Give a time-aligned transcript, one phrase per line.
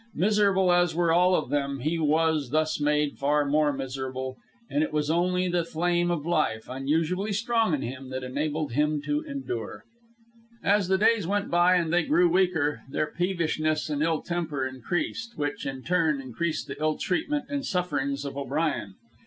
[0.15, 4.35] Miserable as were all of them, he was thus made far more miserable;
[4.67, 8.99] and it was only the flame of life, unusually strong in him, that enabled him
[9.03, 9.83] to endure.
[10.63, 15.37] As the days went by and they grew weaker, their peevishness and ill temper increased,
[15.37, 18.95] which, in turn, increased the ill treatment and sufferings of O'Brien.